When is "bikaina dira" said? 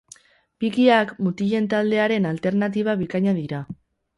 3.03-3.63